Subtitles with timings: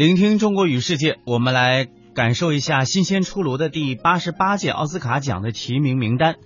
[0.00, 6.36] 聆听中国与世界，我们来感受一下新鲜出炉的第八十八届奥斯卡奖的提名名单。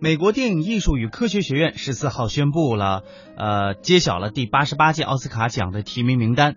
[0.00, 3.04] 美国电影艺术与科学学院十四号宣布了，
[3.36, 6.56] 呃，揭晓了第八十八届奥斯卡奖的提名名单。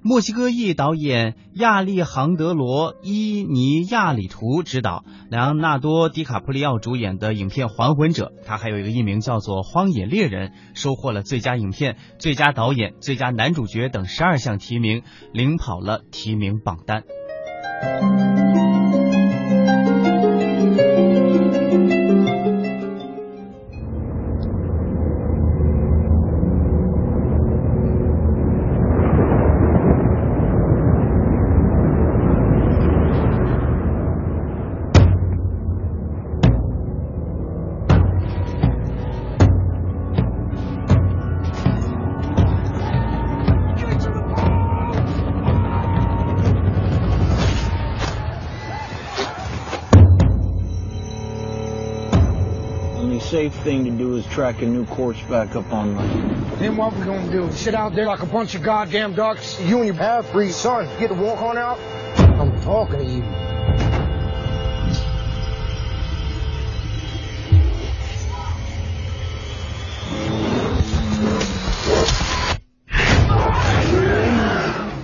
[0.00, 17.02] 墨西哥裔导演亚历杭德罗·伊尼亚里图执导，莱昂纳多·迪卡普里奥主演的影片《还魂者》，他还有一个艺名叫做《荒野猎人》，收获了最佳影片、最佳导演、最佳男主角等十二项提名，领跑了提名榜单。
[53.28, 56.58] Safe thing to do is track a new course back up online.
[56.58, 57.52] Then what we gonna do?
[57.52, 59.60] Sit out there like a bunch of goddamn ducks?
[59.60, 61.78] You and your half-breed son get to walk on out?
[62.18, 63.47] I'm talking to you.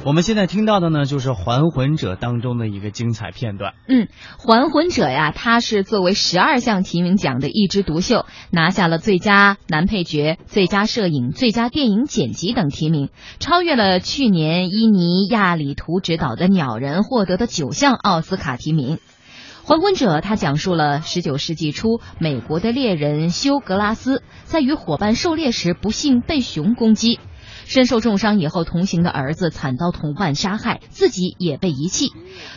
[0.04, 3.72] 我们现在听到的呢，就是《还魂者》当中的一个精彩片段。
[3.88, 13.08] 嗯，《还魂者》呀，它是作为十二项提名奖的一枝独秀，拿下了最佳男配角、最佳摄影、最佳电影剪辑等提名，
[13.40, 18.96] 超越了去年伊尼亚里图执导的《鸟人》获得的九项奥斯卡提名。
[19.66, 27.18] 《还魂者》它讲述了十九世纪初美国的猎人休格拉斯在与伙伴狩猎时不幸被熊攻击。
[27.66, 32.12] 身受重伤以后，同行的儿子惨遭同伴杀害，自己也被遗弃。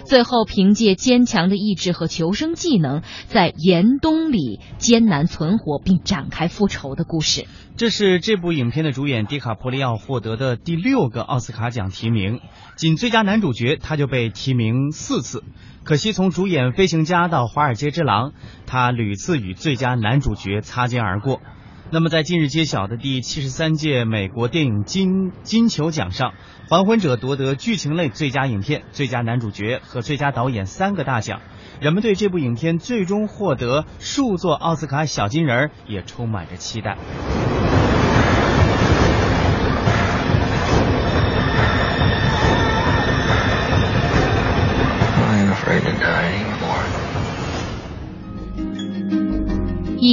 [0.05, 7.45] 最后，凭借坚强的意志和求生技能，在严冬里艰难存活并展开复仇的故事。
[7.75, 12.41] 这是这部影片的主演迪卡普里奥获得的第六个奥斯卡奖提名，
[12.75, 15.43] 仅最佳男主角他就被提名四次。
[15.83, 18.31] 可惜，从主演《飞行家》到《华尔街之狼》，
[18.65, 21.39] 他屡次与最佳男主角擦肩而过。
[21.89, 26.31] 那么，在近日揭晓的第七十三届美国电影金金球奖上，
[26.69, 31.39] 《还魂者》夺得剧情类最佳影片、最佳男主角和最佳导演三个大奖。
[31.79, 36.97] 人们对这部影片最终获得数座奥斯卡小金人儿也充满着期待。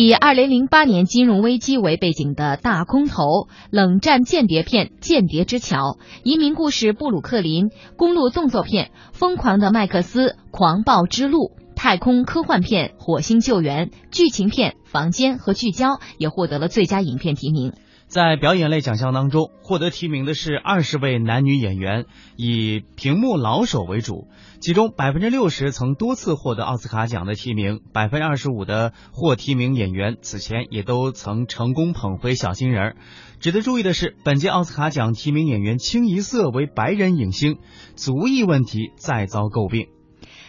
[0.07, 5.79] 以二零零八年金融危机为背景的大空投、冷战间谍片《间谍之桥》、
[6.23, 17.73] 移民故事《布鲁克林》、公路动作片《疯狂的麦克斯》、狂暴之路、太空科幻片《火星救援》、剧情片《房间》和《聚焦》也获得了最佳影片提名。
[18.15, 22.05] 在表演类奖项当中，获得提名的是二十位男女演员，
[22.37, 24.29] 以屏幕老手为主，
[24.61, 32.95] 其中百分之六十曾多次获得奥斯卡奖的提名，百分之二十五的获提名演员此前也都曾成功捧回小金人。
[33.41, 37.59] 值得注意的是，本届奥斯卡奖提名演员清一色为白人影星，
[37.97, 39.89] 族裔问题再遭诟病。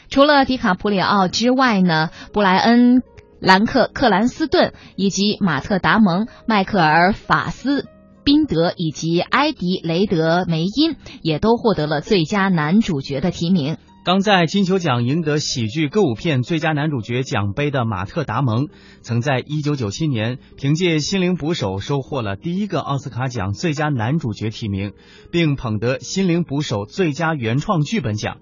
[0.07, 3.01] 除了迪卡普里奥之外呢，布莱恩。
[3.39, 7.85] 兰克·克兰斯顿以及马特·达蒙、迈克尔·法斯
[8.23, 13.77] 宾德以及埃迪·雷德梅因也都获得了最佳男主角的提名。
[14.03, 18.67] 刚在金球奖赢得喜剧歌舞片最佳男主角奖杯的马特·达蒙，
[19.01, 24.93] 曾在1997年凭借《心灵捕手》收获了第一个奥斯卡奖最佳男主角提名，
[25.31, 28.37] 并捧得《心灵捕手》最佳原创剧本奖。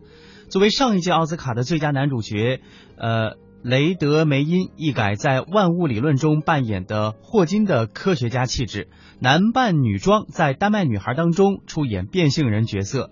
[0.50, 2.62] 作为上一届奥斯卡的最佳男主角，
[2.98, 3.42] 呃。
[3.64, 13.12] 雷德梅因一改在《万物理论》中扮演的霍金的科学家气质，男扮女装，在《丹麦女孩》当中出演变性人角色。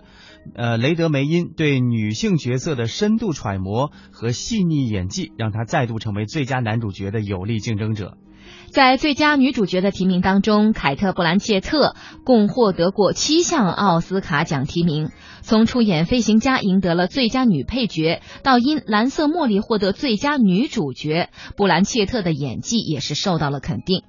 [0.53, 8.18] 呃，雷德梅因对女性角色的深度揣摩和细腻演技，让他再度成为最佳男主角的有力竞争者。
[8.69, 15.09] 在最佳女主角的提名当中，凯特·布兰切特共获得过七项奥斯卡奖提名。
[15.42, 24.03] 从出演《飞行家》赢得了最佳女配角，到因《蓝色茉莉》获得最佳女主角，布兰切特的演技也是受到了肯定。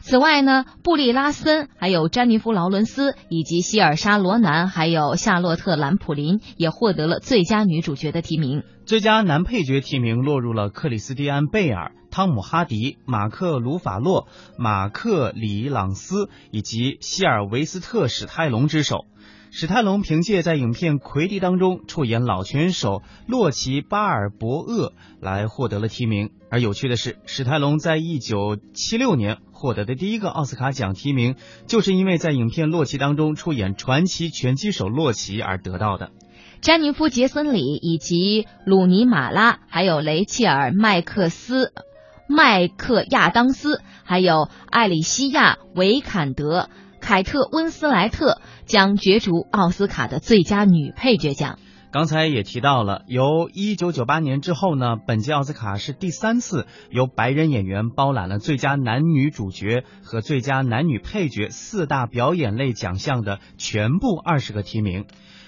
[0.00, 8.62] 此外呢，布利拉森、还有詹妮弗·劳伦斯以及希尔莎·罗南，还有夏洛特·兰普林也获得了最佳女主角的提名。
[8.86, 14.28] 最佳男配角提名落入了克里斯蒂安·贝尔、汤姆·哈迪、马克·鲁法洛、
[14.58, 19.06] 马克·里朗斯以及希尔维斯特·史泰龙之手。
[19.52, 26.30] 史泰龙凭借在影片《魁地》当中出演老拳手洛奇·巴尔博厄来获得了提名。
[26.50, 31.34] 而有趣的是，史泰龙在一九七六年获得的第一个奥斯卡奖提名，
[31.66, 36.12] 就是因为在影片《洛奇》当中出演传奇拳击手洛奇而得到的。
[36.60, 41.72] 詹妮弗·杰森里以及鲁尼·马拉，还有雷切尔·麦克斯、
[42.30, 46.68] 麦克亚当斯，还有艾里西亚·维坎德。
[47.00, 51.58] 凯特温斯莱特将角逐奥斯卡的最佳女配角奖。
[51.92, 65.06] 刚才也提到了，由一九九八年之后呢，本届奥斯卡是第三次由白人演员包揽了最佳男女主角和最佳男女配角四大表演类奖项的全部二十个提名。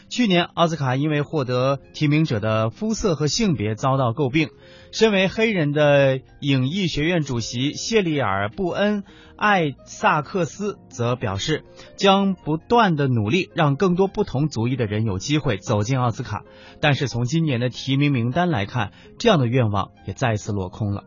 [0.09, 4.51] 去年奥斯卡因为获得提名者的肤色和性别遭到诟病。
[4.91, 9.03] 身为黑人的影艺学院主席谢利尔·布恩·
[9.37, 11.65] 艾萨克斯则表示，
[11.97, 16.32] 将不断的努力让更多不同族裔的人有机会走进奥斯卡。
[16.81, 21.05] 但是从今年的提名名单来看，这样的愿望也再次落空了。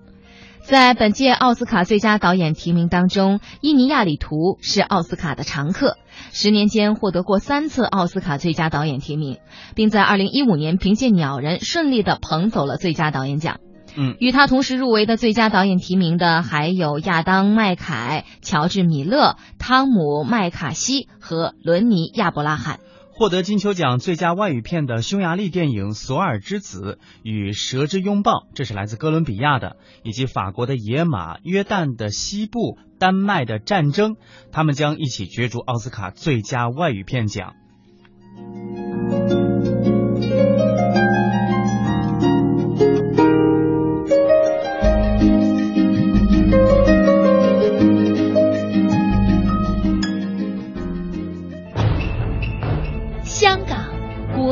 [0.62, 5.98] 在本届奥斯卡最佳导演提名当中，伊尼亚里图是奥斯卡的常客，
[6.32, 9.38] 十年间获得过三次奥斯卡最佳导演提名，
[9.76, 13.60] 并在二零一五年凭借《鸟人》顺利的捧走了最佳导演奖。
[13.96, 22.80] 嗯，与他同时入围的最佳导演提名的还有亚当·麦凯、乔治·米勒、汤姆·麦卡锡和伦尼·亚伯拉罕。
[23.18, 32.60] 获得金球奖最佳外语片的匈牙利电影《索尔之子》与《蛇之拥抱》，这是来自哥伦比亚的，以及法国的《野马》、约旦的《西部》、
[33.00, 34.16] 丹麦的《战争》，
[34.52, 37.56] 他们将一起角逐奥斯卡最佳外语片奖。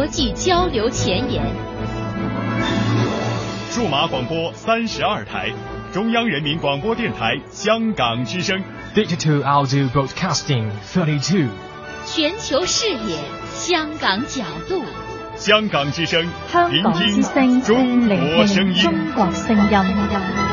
[0.08, 1.42] 际交流前沿，
[3.70, 5.50] 数码广播三十二台，
[5.94, 8.62] 中央人民广播电台香港之声
[8.94, 11.48] ，Digital Audio Broadcasting Thirty Two，
[12.06, 13.18] 全球视野，
[13.54, 14.84] 香港角度，
[15.38, 20.53] 香港之声，香港之声，中国声音，中国声音。